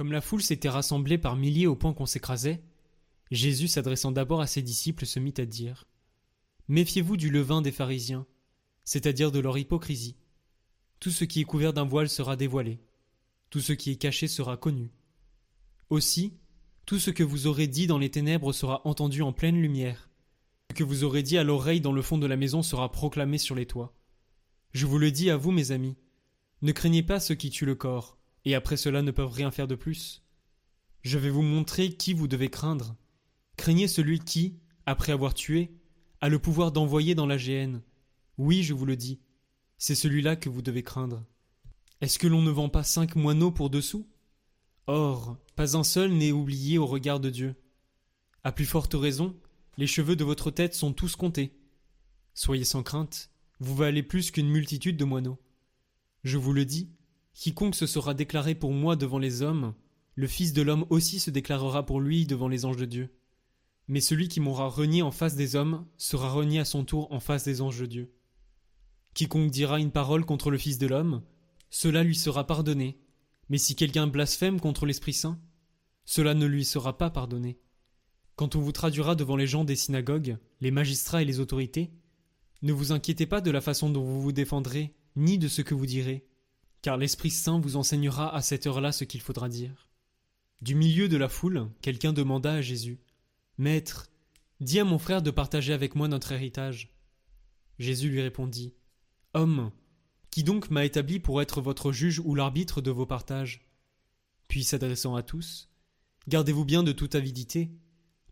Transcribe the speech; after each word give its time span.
Comme 0.00 0.12
la 0.12 0.22
foule 0.22 0.40
s'était 0.40 0.70
rassemblée 0.70 1.18
par 1.18 1.36
milliers 1.36 1.66
au 1.66 1.76
point 1.76 1.92
qu'on 1.92 2.06
s'écrasait, 2.06 2.62
Jésus, 3.30 3.68
s'adressant 3.68 4.10
d'abord 4.10 4.40
à 4.40 4.46
ses 4.46 4.62
disciples, 4.62 5.04
se 5.04 5.20
mit 5.20 5.34
à 5.36 5.44
dire 5.44 5.86
Méfiez-vous 6.68 7.18
du 7.18 7.28
levain 7.28 7.60
des 7.60 7.70
pharisiens, 7.70 8.26
c'est-à-dire 8.82 9.30
de 9.30 9.40
leur 9.40 9.58
hypocrisie. 9.58 10.16
Tout 11.00 11.10
ce 11.10 11.26
qui 11.26 11.42
est 11.42 11.44
couvert 11.44 11.74
d'un 11.74 11.84
voile 11.84 12.08
sera 12.08 12.36
dévoilé, 12.36 12.80
tout 13.50 13.60
ce 13.60 13.74
qui 13.74 13.90
est 13.90 13.96
caché 13.96 14.26
sera 14.26 14.56
connu. 14.56 14.90
Aussi, 15.90 16.32
tout 16.86 16.98
ce 16.98 17.10
que 17.10 17.22
vous 17.22 17.46
aurez 17.46 17.66
dit 17.66 17.86
dans 17.86 17.98
les 17.98 18.10
ténèbres 18.10 18.54
sera 18.54 18.80
entendu 18.86 19.20
en 19.20 19.34
pleine 19.34 19.60
lumière. 19.60 20.08
Ce 20.70 20.76
que 20.76 20.84
vous 20.84 21.04
aurez 21.04 21.22
dit 21.22 21.36
à 21.36 21.44
l'oreille 21.44 21.82
dans 21.82 21.92
le 21.92 22.00
fond 22.00 22.16
de 22.16 22.26
la 22.26 22.38
maison 22.38 22.62
sera 22.62 22.90
proclamé 22.90 23.36
sur 23.36 23.54
les 23.54 23.66
toits. 23.66 23.94
Je 24.72 24.86
vous 24.86 24.96
le 24.96 25.10
dis 25.10 25.28
à 25.28 25.36
vous, 25.36 25.50
mes 25.50 25.72
amis, 25.72 25.98
ne 26.62 26.72
craignez 26.72 27.02
pas 27.02 27.20
ceux 27.20 27.34
qui 27.34 27.50
tuent 27.50 27.66
le 27.66 27.74
corps, 27.74 28.16
et 28.44 28.54
après 28.54 28.76
cela 28.76 29.02
ne 29.02 29.10
peuvent 29.10 29.32
rien 29.32 29.50
faire 29.50 29.68
de 29.68 29.74
plus. 29.74 30.22
Je 31.02 31.18
vais 31.18 31.30
vous 31.30 31.42
montrer 31.42 31.92
qui 31.92 32.14
vous 32.14 32.28
devez 32.28 32.50
craindre. 32.50 32.96
Craignez 33.56 33.88
celui 33.88 34.20
qui, 34.20 34.58
après 34.86 35.12
avoir 35.12 35.34
tué, 35.34 35.72
a 36.20 36.28
le 36.28 36.38
pouvoir 36.38 36.72
d'envoyer 36.72 37.14
dans 37.14 37.26
la 37.26 37.38
géhenne. 37.38 37.82
Oui, 38.38 38.62
je 38.62 38.74
vous 38.74 38.86
le 38.86 38.96
dis, 38.96 39.20
c'est 39.78 39.94
celui-là 39.94 40.36
que 40.36 40.48
vous 40.48 40.62
devez 40.62 40.82
craindre. 40.82 41.24
Est-ce 42.00 42.18
que 42.18 42.26
l'on 42.26 42.42
ne 42.42 42.50
vend 42.50 42.68
pas 42.68 42.82
cinq 42.82 43.16
moineaux 43.16 43.50
pour 43.50 43.70
deux 43.70 43.82
sous? 43.82 44.08
Or, 44.86 45.36
pas 45.56 45.76
un 45.76 45.84
seul 45.84 46.12
n'est 46.12 46.32
oublié 46.32 46.78
au 46.78 46.86
regard 46.86 47.20
de 47.20 47.30
Dieu. 47.30 47.54
À 48.42 48.52
plus 48.52 48.64
forte 48.64 48.94
raison, 48.94 49.36
les 49.76 49.86
cheveux 49.86 50.16
de 50.16 50.24
votre 50.24 50.50
tête 50.50 50.74
sont 50.74 50.92
tous 50.92 51.16
comptés. 51.16 51.58
Soyez 52.34 52.64
sans 52.64 52.82
crainte, 52.82 53.30
vous 53.58 53.76
valez 53.76 54.02
plus 54.02 54.30
qu'une 54.30 54.48
multitude 54.48 54.96
de 54.96 55.04
moineaux. 55.04 55.38
Je 56.24 56.38
vous 56.38 56.52
le 56.52 56.64
dis, 56.64 56.90
quiconque 57.40 57.74
se 57.74 57.86
sera 57.86 58.12
déclaré 58.12 58.54
pour 58.54 58.74
moi 58.74 58.96
devant 58.96 59.18
les 59.18 59.40
hommes, 59.40 59.72
le 60.14 60.26
Fils 60.26 60.52
de 60.52 60.60
l'homme 60.60 60.84
aussi 60.90 61.18
se 61.18 61.30
déclarera 61.30 61.86
pour 61.86 61.98
lui 61.98 62.26
devant 62.26 62.48
les 62.48 62.66
anges 62.66 62.76
de 62.76 62.84
Dieu. 62.84 63.16
Mais 63.88 64.02
celui 64.02 64.28
qui 64.28 64.40
m'aura 64.40 64.68
renié 64.68 65.00
en 65.00 65.10
face 65.10 65.36
des 65.36 65.56
hommes 65.56 65.86
sera 65.96 66.30
renié 66.30 66.58
à 66.58 66.66
son 66.66 66.84
tour 66.84 67.10
en 67.10 67.18
face 67.18 67.44
des 67.44 67.62
anges 67.62 67.80
de 67.80 67.86
Dieu. 67.86 68.12
Quiconque 69.14 69.50
dira 69.50 69.80
une 69.80 69.90
parole 69.90 70.26
contre 70.26 70.50
le 70.50 70.58
Fils 70.58 70.76
de 70.76 70.86
l'homme, 70.86 71.22
cela 71.70 72.02
lui 72.02 72.14
sera 72.14 72.46
pardonné, 72.46 73.00
mais 73.48 73.56
si 73.56 73.74
quelqu'un 73.74 74.06
blasphème 74.06 74.60
contre 74.60 74.84
l'Esprit 74.84 75.14
Saint, 75.14 75.40
cela 76.04 76.34
ne 76.34 76.44
lui 76.44 76.66
sera 76.66 76.98
pas 76.98 77.08
pardonné. 77.08 77.58
Quand 78.36 78.54
on 78.54 78.60
vous 78.60 78.72
traduira 78.72 79.14
devant 79.14 79.36
les 79.36 79.46
gens 79.46 79.64
des 79.64 79.76
synagogues, 79.76 80.36
les 80.60 80.70
magistrats 80.70 81.22
et 81.22 81.26
les 81.26 81.40
autorités, 81.40 81.90
ne 82.60 82.74
vous 82.74 82.92
inquiétez 82.92 83.24
pas 83.24 83.40
de 83.40 83.50
la 83.50 83.62
façon 83.62 83.88
dont 83.88 84.04
vous 84.04 84.20
vous 84.20 84.32
défendrez, 84.32 84.94
ni 85.16 85.38
de 85.38 85.48
ce 85.48 85.62
que 85.62 85.74
vous 85.74 85.86
direz, 85.86 86.26
car 86.82 86.96
l'Esprit 86.96 87.30
Saint 87.30 87.60
vous 87.60 87.76
enseignera 87.76 88.34
à 88.34 88.42
cette 88.42 88.66
heure-là 88.66 88.92
ce 88.92 89.04
qu'il 89.04 89.20
faudra 89.20 89.48
dire. 89.48 89.88
Du 90.62 90.74
milieu 90.74 91.08
de 91.08 91.16
la 91.16 91.28
foule, 91.28 91.68
quelqu'un 91.82 92.12
demanda 92.12 92.52
à 92.52 92.60
Jésus 92.60 93.00
Maître, 93.58 94.10
dis 94.60 94.78
à 94.80 94.84
mon 94.84 94.98
frère 94.98 95.22
de 95.22 95.30
partager 95.30 95.72
avec 95.72 95.94
moi 95.94 96.08
notre 96.08 96.32
héritage. 96.32 96.94
Jésus 97.78 98.08
lui 98.08 98.22
répondit 98.22 98.74
Homme, 99.34 99.70
qui 100.30 100.44
donc 100.44 100.70
m'a 100.70 100.84
établi 100.84 101.18
pour 101.18 101.42
être 101.42 101.60
votre 101.60 101.92
juge 101.92 102.20
ou 102.20 102.34
l'arbitre 102.34 102.80
de 102.80 102.90
vos 102.90 103.06
partages? 103.06 103.66
Puis 104.48 104.64
s'adressant 104.64 105.14
à 105.14 105.22
tous, 105.22 105.70
Gardez-vous 106.28 106.64
bien 106.64 106.82
de 106.82 106.92
toute 106.92 107.14
avidité, 107.14 107.70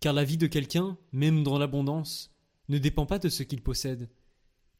car 0.00 0.12
la 0.12 0.24
vie 0.24 0.36
de 0.36 0.46
quelqu'un, 0.46 0.96
même 1.12 1.42
dans 1.42 1.58
l'abondance, 1.58 2.34
ne 2.68 2.78
dépend 2.78 3.06
pas 3.06 3.18
de 3.18 3.28
ce 3.28 3.42
qu'il 3.42 3.62
possède. 3.62 4.10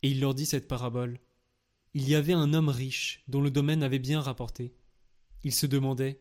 Et 0.02 0.10
il 0.10 0.20
leur 0.20 0.34
dit 0.34 0.46
cette 0.46 0.68
parabole. 0.68 1.18
Il 1.94 2.08
y 2.08 2.14
avait 2.14 2.32
un 2.32 2.52
homme 2.54 2.68
riche 2.68 3.22
dont 3.28 3.40
le 3.40 3.50
domaine 3.50 3.82
avait 3.82 3.98
bien 3.98 4.20
rapporté. 4.20 4.74
Il 5.44 5.52
se 5.52 5.66
demandait 5.66 6.20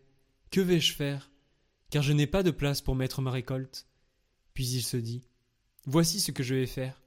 Que 0.51 0.61
vais-je 0.61 0.93
faire? 0.93 1.31
Car 1.89 2.03
je 2.03 2.13
n'ai 2.13 2.27
pas 2.27 2.43
de 2.43 2.51
place 2.51 2.81
pour 2.81 2.95
mettre 2.95 3.21
ma 3.21 3.31
récolte. 3.31 3.87
Puis 4.53 4.67
il 4.67 4.81
se 4.81 4.97
dit 4.97 5.23
Voici 5.85 6.19
ce 6.19 6.31
que 6.31 6.43
je 6.43 6.55
vais 6.55 6.67
faire. 6.67 7.01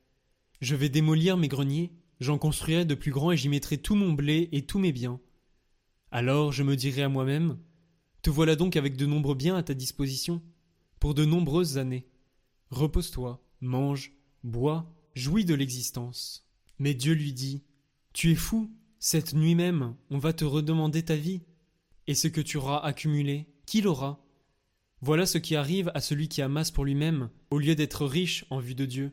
Je 0.61 0.75
vais 0.75 0.89
démolir 0.89 1.37
mes 1.37 1.49
greniers 1.49 1.93
J'en 2.21 2.37
construirai 2.37 2.85
de 2.85 2.95
plus 2.95 3.13
grands 3.13 3.33
et 3.33 3.37
j'y 3.37 3.49
mettrai 3.49 3.79
tout 3.79 3.95
mon 3.95 4.13
blé 4.13 4.51
et 4.53 4.67
tous 4.67 4.79
mes 4.79 4.93
biens. 4.93 5.21
Alors 6.11 6.53
je 6.53 6.63
me 6.63 6.77
dirai 6.77 7.03
à 7.03 7.09
moi-même 7.09 7.59
Te 8.21 8.29
voilà 8.29 8.57
donc 8.57 8.77
avec 8.77 8.97
de 8.97 9.07
nombreux 9.07 9.35
biens 9.35 9.57
à 9.57 9.63
ta 9.63 9.73
disposition, 9.73 10.43
pour 10.99 11.15
de 11.15 11.25
nombreuses 11.25 11.79
années. 11.79 12.07
Repose-toi, 12.71 13.43
mange, 13.63 14.13
bois, 14.45 14.95
jouis 15.15 15.47
de 15.47 15.55
l'existence. 15.55 16.47
Mais 16.79 16.93
Dieu 16.93 17.15
lui 17.15 17.33
dit 17.33 17.65
Tu 18.13 18.33
es 18.33 18.35
fou, 18.35 18.71
cette 18.99 19.35
nuit 19.35 19.55
même, 19.55 19.95
on 20.11 20.19
va 20.19 20.33
te 20.33 20.45
redemander 20.45 21.05
ta 21.05 21.17
vie. 21.17 21.43
Et 22.07 22.15
ce 22.15 22.29
que 22.29 22.41
tu 22.41 22.57
auras 22.57 22.79
accumulé, 22.79 23.47
qui 23.67 23.81
l'aura? 23.81 24.25
Voilà 25.01 25.27
ce 25.27 25.39
qui 25.39 25.57
arrive 25.57 25.91
à 25.95 26.01
celui 26.01 26.29
qui 26.29 26.43
amasse 26.43 26.71
pour 26.71 26.85
lui-même, 26.85 27.31
au 27.51 27.59
lieu 27.59 27.75
d'être 27.75 28.05
riche 28.05 28.45
en 28.51 28.59
vue 28.59 28.75
de 28.75 28.85
Dieu. 28.85 29.13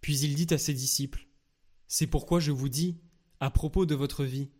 Puis 0.00 0.20
il 0.20 0.34
dit 0.34 0.52
à 0.54 0.58
ses 0.58 0.74
disciples 0.74 1.28
c'est 1.88 2.06
pourquoi 2.06 2.38
je 2.38 2.52
vous 2.52 2.68
dis, 2.68 3.00
à 3.40 3.50
propos 3.50 3.86
de 3.86 3.94
votre 3.94 4.24
vie, 4.24 4.50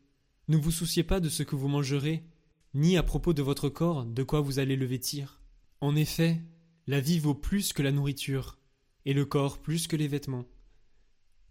ne 0.49 0.57
vous 0.57 0.71
souciez 0.71 1.05
pas 1.05 1.21
de 1.21 1.29
ce 1.29 1.43
que 1.43 1.57
vous 1.57 1.69
mangerez, 1.69 2.25
ni 2.73 2.97
à 2.97 3.03
propos 3.03 3.35
de 3.35 3.43
votre 3.43 3.69
corps, 3.69 4.07
de 4.07 4.23
quoi 4.23 4.41
vous 4.41 4.59
allez 4.59 4.77
le 4.77 4.87
vêtir. 4.87 5.43
En 5.83 5.95
effet, 5.95 6.41
la 6.87 7.01
vie 7.01 7.19
vaut 7.19 7.35
plus 7.35 7.75
que 7.75 7.83
la 7.83 7.93
nourriture, 7.93 8.59
et 9.05 9.13
le 9.13 9.27
corps 9.27 9.61
plus 9.61 9.87
que 9.87 9.97
les 9.97 10.09
vêtements. 10.09 10.47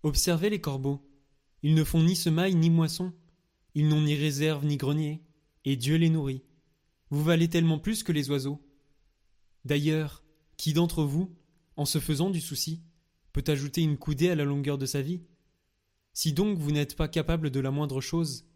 Observez 0.02 0.50
les 0.50 0.60
corbeaux. 0.60 1.07
Ils 1.68 1.76
ne 1.76 1.84
font 1.84 2.02
ni 2.02 2.16
semaille 2.16 2.56
ni 2.56 2.70
moisson, 2.70 3.12
ils 3.76 3.90
n'ont 3.90 4.02
ni 4.02 4.16
réserve 4.16 4.66
ni 4.66 4.78
grenier, 4.78 5.22
et 5.66 5.76
Dieu 5.76 5.98
les 5.98 6.10
nourrit. 6.10 6.42
Vous 7.10 7.22
valez 7.22 7.50
tellement 7.50 7.78
plus 7.78 8.04
que 8.04 8.14
les 8.14 8.30
oiseaux. 8.30 8.66
D'ailleurs, 9.66 10.24
qui 10.56 10.72
d'entre 10.72 11.04
vous, 11.04 11.36
en 11.76 11.84
se 11.84 12.00
faisant 12.00 12.30
du 12.30 12.40
souci, 12.40 12.84
peut 13.34 13.44
ajouter 13.48 13.82
une 13.82 13.98
coudée 13.98 14.30
à 14.30 14.36
la 14.36 14.46
longueur 14.46 14.78
de 14.78 14.86
sa 14.86 15.02
vie? 15.02 15.24
Si 16.14 16.32
donc 16.32 16.58
vous 16.58 16.72
n'êtes 16.72 16.96
pas 16.96 17.10
capable 17.10 17.50
de 17.50 17.60
la 17.60 17.70
moindre 17.70 18.00
chose, 18.00 18.48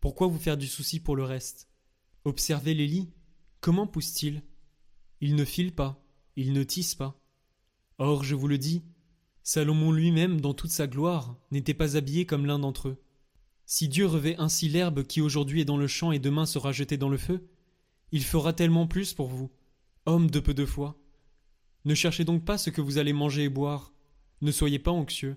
pourquoi 0.00 0.28
vous 0.28 0.38
faire 0.38 0.56
du 0.56 0.68
souci 0.68 1.00
pour 1.00 1.16
le 1.16 1.24
reste? 1.24 1.68
Observez 2.24 2.74
les 2.74 2.86
lits. 2.86 3.10
Comment 3.60 3.88
poussent-ils? 3.88 4.44
Ils 5.20 5.34
ne 5.34 5.44
filent 5.44 5.74
pas, 5.74 6.00
ils 6.36 6.52
ne 6.52 6.62
tissent 6.62 6.94
pas. 6.94 7.20
Or, 7.98 8.22
je 8.22 8.36
vous 8.36 8.46
le 8.46 8.58
dis, 8.58 8.84
Salomon 9.42 9.92
lui-même, 9.92 10.40
dans 10.40 10.54
toute 10.54 10.70
sa 10.70 10.86
gloire, 10.86 11.36
n'était 11.50 11.74
pas 11.74 11.96
habillé 11.96 12.26
comme 12.26 12.46
l'un 12.46 12.58
d'entre 12.58 12.88
eux. 12.88 13.02
Si 13.66 13.88
Dieu 13.88 14.06
revêt 14.06 14.36
ainsi 14.38 14.68
l'herbe 14.68 15.02
qui 15.04 15.20
aujourd'hui 15.20 15.60
est 15.60 15.64
dans 15.64 15.76
le 15.76 15.86
champ 15.86 16.12
et 16.12 16.18
demain 16.18 16.46
sera 16.46 16.72
jetée 16.72 16.96
dans 16.96 17.08
le 17.08 17.16
feu, 17.16 17.48
il 18.12 18.24
fera 18.24 18.52
tellement 18.52 18.86
plus 18.86 19.14
pour 19.14 19.28
vous, 19.28 19.50
hommes 20.06 20.30
de 20.30 20.40
peu 20.40 20.54
de 20.54 20.66
foi. 20.66 20.98
Ne 21.84 21.94
cherchez 21.94 22.24
donc 22.24 22.44
pas 22.44 22.58
ce 22.58 22.70
que 22.70 22.80
vous 22.80 22.98
allez 22.98 23.12
manger 23.12 23.44
et 23.44 23.48
boire, 23.48 23.92
ne 24.42 24.52
soyez 24.52 24.78
pas 24.78 24.90
anxieux. 24.90 25.36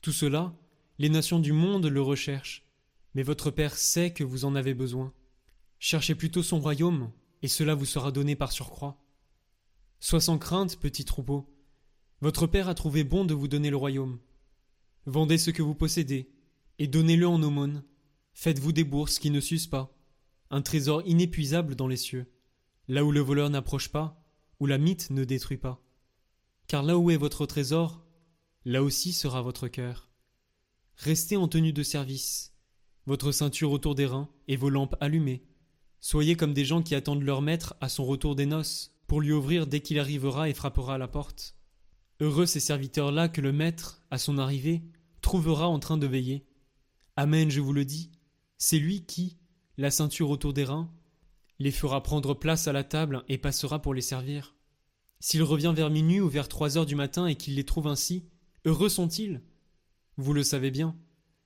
Tout 0.00 0.12
cela, 0.12 0.54
les 0.98 1.08
nations 1.08 1.38
du 1.38 1.52
monde 1.52 1.86
le 1.86 2.00
recherchent, 2.00 2.66
mais 3.14 3.22
votre 3.22 3.50
Père 3.50 3.76
sait 3.76 4.12
que 4.12 4.24
vous 4.24 4.44
en 4.44 4.54
avez 4.54 4.74
besoin. 4.74 5.12
Cherchez 5.78 6.14
plutôt 6.14 6.42
son 6.42 6.60
royaume, 6.60 7.12
et 7.42 7.48
cela 7.48 7.74
vous 7.74 7.84
sera 7.84 8.12
donné 8.12 8.34
par 8.36 8.52
surcroît. 8.52 9.04
Sois 10.00 10.20
sans 10.20 10.38
crainte, 10.38 10.78
petit 10.78 11.04
troupeau. 11.04 11.51
Votre 12.22 12.46
Père 12.46 12.68
a 12.68 12.74
trouvé 12.76 13.02
bon 13.02 13.24
de 13.24 13.34
vous 13.34 13.48
donner 13.48 13.68
le 13.68 13.76
royaume. 13.76 14.20
Vendez 15.06 15.38
ce 15.38 15.50
que 15.50 15.60
vous 15.60 15.74
possédez, 15.74 16.30
et 16.78 16.86
donnez-le 16.86 17.26
en 17.26 17.42
aumône. 17.42 17.82
Faites-vous 18.32 18.70
des 18.70 18.84
bourses 18.84 19.18
qui 19.18 19.30
ne 19.30 19.40
s'usent 19.40 19.66
pas, 19.66 19.92
un 20.48 20.62
trésor 20.62 21.02
inépuisable 21.04 21.74
dans 21.74 21.88
les 21.88 21.96
cieux, 21.96 22.32
là 22.86 23.04
où 23.04 23.10
le 23.10 23.18
voleur 23.18 23.50
n'approche 23.50 23.88
pas, 23.88 24.24
où 24.60 24.66
la 24.66 24.78
mythe 24.78 25.10
ne 25.10 25.24
détruit 25.24 25.56
pas. 25.56 25.84
Car 26.68 26.84
là 26.84 26.96
où 26.96 27.10
est 27.10 27.16
votre 27.16 27.44
trésor, 27.44 28.06
là 28.64 28.84
aussi 28.84 29.12
sera 29.12 29.42
votre 29.42 29.66
cœur. 29.66 30.08
Restez 30.94 31.36
en 31.36 31.48
tenue 31.48 31.72
de 31.72 31.82
service, 31.82 32.54
votre 33.04 33.32
ceinture 33.32 33.72
autour 33.72 33.96
des 33.96 34.06
reins 34.06 34.28
et 34.46 34.54
vos 34.54 34.70
lampes 34.70 34.94
allumées. 35.00 35.42
Soyez 35.98 36.36
comme 36.36 36.54
des 36.54 36.64
gens 36.64 36.84
qui 36.84 36.94
attendent 36.94 37.24
leur 37.24 37.42
maître 37.42 37.74
à 37.80 37.88
son 37.88 38.04
retour 38.04 38.36
des 38.36 38.46
noces, 38.46 38.94
pour 39.08 39.20
lui 39.20 39.32
ouvrir 39.32 39.66
dès 39.66 39.80
qu'il 39.80 39.98
arrivera 39.98 40.48
et 40.48 40.54
frappera 40.54 40.94
à 40.94 40.98
la 40.98 41.08
porte. 41.08 41.56
Heureux 42.22 42.46
ces 42.46 42.60
serviteurs-là 42.60 43.28
que 43.28 43.40
le 43.40 43.50
maître, 43.50 44.00
à 44.12 44.16
son 44.16 44.38
arrivée, 44.38 44.84
trouvera 45.22 45.66
en 45.66 45.80
train 45.80 45.98
de 45.98 46.06
veiller. 46.06 46.46
Amen, 47.16 47.50
je 47.50 47.60
vous 47.60 47.72
le 47.72 47.84
dis, 47.84 48.12
c'est 48.58 48.78
lui 48.78 49.04
qui, 49.04 49.38
la 49.76 49.90
ceinture 49.90 50.30
autour 50.30 50.52
des 50.52 50.62
reins, 50.62 50.88
les 51.58 51.72
fera 51.72 52.00
prendre 52.00 52.34
place 52.34 52.68
à 52.68 52.72
la 52.72 52.84
table 52.84 53.24
et 53.28 53.38
passera 53.38 53.82
pour 53.82 53.92
les 53.92 54.02
servir. 54.02 54.54
S'il 55.18 55.42
revient 55.42 55.72
vers 55.74 55.90
minuit 55.90 56.20
ou 56.20 56.28
vers 56.28 56.46
trois 56.46 56.78
heures 56.78 56.86
du 56.86 56.94
matin 56.94 57.26
et 57.26 57.34
qu'il 57.34 57.56
les 57.56 57.64
trouve 57.64 57.88
ainsi, 57.88 58.28
heureux 58.64 58.88
sont-ils? 58.88 59.42
Vous 60.16 60.32
le 60.32 60.44
savez 60.44 60.70
bien. 60.70 60.96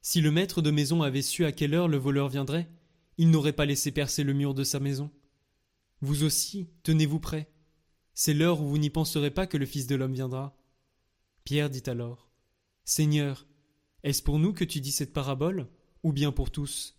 Si 0.02 0.20
le 0.20 0.31
maître 0.31 0.61
de 0.61 0.70
maison 0.70 1.00
avait 1.00 1.23
su 1.23 1.46
à 1.46 1.52
quelle 1.52 1.73
heure 1.73 1.88
le 1.88 1.96
voleur 1.96 2.28
viendrait, 2.28 2.70
il 3.17 3.31
n'aurait 3.31 3.55
pas 3.55 3.64
laissé 3.64 3.93
percer 3.93 4.25
le 4.25 4.34
mur 4.34 4.52
de 4.52 4.62
sa 4.62 4.78
maison. 4.78 5.11
Vous 6.02 6.23
aussi, 6.23 6.69
tenez-vous 6.82 7.19
prêt. 7.19 7.50
C'est 8.12 8.34
l'heure 8.34 8.61
où 8.61 8.69
vous 8.69 8.76
n'y 8.76 8.90
penserez 8.90 9.31
pas 9.31 9.46
que 9.46 9.56
le 9.56 9.64
Fils 9.64 9.87
de 9.87 9.96
l'homme 9.96 10.12
viendra. 10.12 10.55
Pierre 11.46 11.70
dit 11.70 11.88
alors 11.88 12.28
Seigneur, 12.84 13.46
est-ce 14.02 14.20
pour 14.20 14.40
nous 14.40 14.52
que 14.52 14.64
tu 14.64 14.81
dis 14.81 14.90
cette 14.90 15.12
parabole, 15.12 15.69
ou 16.02 16.12
bien 16.12 16.32
pour 16.32 16.50
tous? 16.50 16.98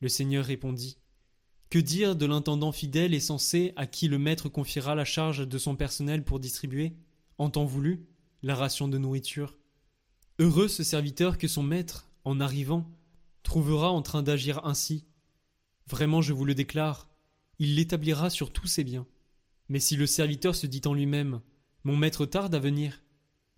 Le 0.00 0.08
Seigneur 0.08 0.44
répondit 0.44 0.98
Que 1.70 1.78
dire 1.78 2.16
de 2.16 2.26
l'intendant 2.26 2.72
fidèle 2.72 3.14
et 3.14 3.20
sensé 3.20 3.72
à 3.76 3.86
qui 3.86 4.08
le 4.08 4.18
maître 4.18 4.48
confiera 4.48 4.96
la 4.96 5.04
charge 5.04 5.46
de 5.46 5.58
son 5.58 5.76
personnel 5.76 6.24
pour 6.24 6.40
distribuer, 6.40 6.96
en 7.38 7.50
temps 7.50 7.64
voulu, 7.64 8.08
la 8.42 8.56
ration 8.56 8.88
de 8.88 8.98
nourriture? 8.98 9.56
Heureux 10.40 10.66
ce 10.66 10.82
serviteur 10.82 11.38
que 11.38 11.46
son 11.46 11.62
maître, 11.62 12.10
en 12.24 12.40
arrivant, 12.40 12.90
trouvera 13.44 13.92
en 13.92 14.02
train 14.02 14.24
d'agir 14.24 14.66
ainsi. 14.66 15.06
Vraiment, 15.86 16.20
je 16.20 16.32
vous 16.32 16.44
le 16.44 16.56
déclare, 16.56 17.08
il 17.60 17.76
l'établira 17.76 18.28
sur 18.28 18.52
tous 18.52 18.66
ses 18.66 18.82
biens. 18.82 19.06
Mais 19.68 19.78
si 19.78 19.94
le 19.94 20.08
serviteur 20.08 20.56
se 20.56 20.66
dit 20.66 20.82
en 20.84 20.94
lui-même 20.94 21.40
Mon 21.84 21.96
maître 21.96 22.26
tarde 22.26 22.56
à 22.56 22.58
venir, 22.58 23.02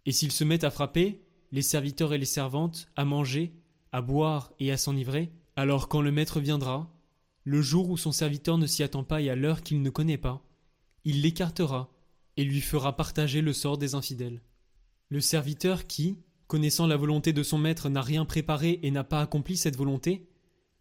et 0.06 0.12
s'il 0.12 0.32
se 0.32 0.44
met 0.44 0.64
à 0.64 0.70
frapper, 0.70 1.22
les 1.52 1.62
serviteurs 1.62 2.12
et 2.12 2.18
les 2.18 2.24
servantes, 2.24 2.88
à 2.96 3.04
manger, 3.04 3.54
à 3.92 4.02
boire 4.02 4.52
et 4.58 4.72
à 4.72 4.76
s'enivrer, 4.76 5.30
alors 5.56 5.88
quand 5.88 6.00
le 6.00 6.12
maître 6.12 6.40
viendra, 6.40 6.90
le 7.44 7.62
jour 7.62 7.90
où 7.90 7.96
son 7.96 8.12
serviteur 8.12 8.58
ne 8.58 8.66
s'y 8.66 8.82
attend 8.82 9.04
pas 9.04 9.20
et 9.20 9.30
à 9.30 9.36
l'heure 9.36 9.62
qu'il 9.62 9.82
ne 9.82 9.90
connaît 9.90 10.18
pas, 10.18 10.42
il 11.04 11.22
l'écartera 11.22 11.92
et 12.36 12.44
lui 12.44 12.60
fera 12.60 12.96
partager 12.96 13.40
le 13.40 13.52
sort 13.52 13.78
des 13.78 13.94
infidèles. 13.94 14.42
Le 15.10 15.20
serviteur 15.20 15.86
qui, 15.86 16.18
connaissant 16.46 16.86
la 16.86 16.96
volonté 16.96 17.32
de 17.32 17.42
son 17.42 17.58
maître, 17.58 17.88
n'a 17.88 18.02
rien 18.02 18.24
préparé 18.24 18.80
et 18.82 18.90
n'a 18.90 19.04
pas 19.04 19.20
accompli 19.20 19.56
cette 19.56 19.76
volonté, 19.76 20.28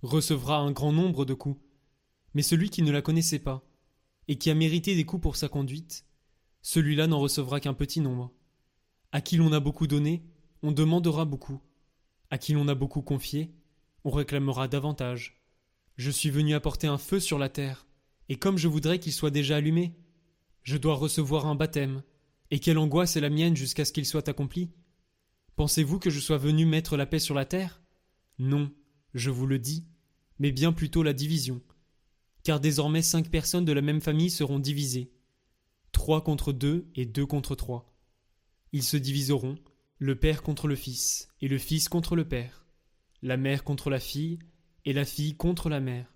recevra 0.02 0.58
un 0.58 0.72
grand 0.72 0.92
nombre 0.92 1.26
de 1.26 1.34
coups. 1.34 1.62
Mais 2.34 2.42
celui 2.42 2.70
qui 2.70 2.82
ne 2.82 2.92
la 2.92 3.02
connaissait 3.02 3.40
pas, 3.40 3.64
et 4.28 4.38
qui 4.38 4.50
a 4.50 4.56
mérité 4.56 4.96
des 4.96 5.06
coups 5.06 5.22
pour 5.22 5.36
sa 5.36 5.50
conduite, 5.50 6.06
celui-là 6.62 7.08
n'en 7.08 7.20
recevra 7.20 7.60
qu'un 7.60 7.74
petit 7.74 8.00
nombre. 8.00 8.32
À 9.14 9.22
qui 9.22 9.38
l'on 9.38 9.54
a 9.54 9.60
beaucoup 9.60 9.86
donné, 9.86 10.24
on 10.64 10.72
demandera 10.72 11.24
beaucoup. 11.24 11.62
À 12.32 12.40
qui 12.40 12.54
l'on 12.54 12.68
a 12.68 12.74
beaucoup 12.74 13.04
confié, 13.04 13.54
on 14.04 14.10
réclamera 14.10 14.68
davantage. 14.68 15.40
Je 15.98 16.10
suis 16.10 16.32
venu 16.32 16.56
apporter 16.56 16.88
un 16.88 16.98
feu 16.98 17.20
sur 17.20 17.38
la 17.38 17.48
terre, 17.48 17.86
et 18.28 18.38
comme 18.38 18.58
je 18.58 18.68
voudrais 18.68 18.98
qu'il 18.98 19.14
soit 19.14 19.30
déjà 19.30 19.58
allumé, 19.58 19.94
je 20.64 20.78
dois 20.78 20.96
recevoir 20.96 21.46
un 21.46 21.54
baptême, 21.54 22.02
et 22.50 22.58
quelle 22.58 22.80
angoisse 22.80 23.16
est 23.16 23.22
la 23.22 23.30
mienne 23.30 23.56
jusqu'à 23.56 23.86
ce 23.86 23.94
qu'il 23.94 24.08
soit 24.08 24.28
accompli. 24.28 24.72
Pensez-vous 25.58 26.00
que 26.00 26.10
je 26.10 26.20
sois 26.20 26.40
venu 26.40 26.66
mettre 26.66 26.98
la 26.98 27.06
paix 27.06 27.20
sur 27.20 27.36
la 27.36 27.46
terre? 27.46 27.84
Non, 28.40 28.72
je 29.14 29.30
vous 29.30 29.46
le 29.46 29.60
dis, 29.60 29.86
mais 30.40 30.52
bien 30.52 30.74
plutôt 30.74 31.04
la 31.04 31.14
division. 31.14 31.62
Car 32.42 32.60
désormais 32.60 33.04
cinq 33.04 33.30
personnes 33.30 33.64
de 33.64 33.74
la 33.74 33.82
même 33.82 34.02
famille 34.02 34.32
seront 34.32 34.58
divisées. 34.58 35.14
Trois 35.92 36.24
contre 36.24 36.52
deux 36.52 36.90
et 36.96 37.06
deux 37.06 37.28
contre 37.28 37.54
trois. 37.54 37.93
Ils 38.74 38.84
se 38.84 38.98
diviseront, 38.98 39.58
le 40.00 40.16
père 40.16 40.42
contre 40.42 40.68
le 40.68 40.76
fils, 40.76 41.30
et 41.42 41.48
le 41.48 41.60
fils 41.60 41.88
contre 41.90 42.16
le 42.16 42.28
père, 42.28 42.66
la 43.22 43.38
mère 43.38 43.64
contre 43.64 43.90
la 43.90 44.00
fille, 44.00 44.40
et 44.84 44.94
la 44.94 45.06
fille 45.06 45.38
contre 45.38 45.70
la 45.70 45.80
mère, 45.80 46.14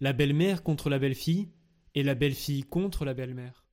la 0.00 0.12
belle-mère 0.12 0.62
contre 0.62 0.88
la 0.88 0.98
belle-fille, 0.98 1.50
et 1.94 2.02
la 2.02 2.14
belle-fille 2.14 2.64
contre 2.64 3.04
la 3.04 3.14
belle-mère. 3.14 3.66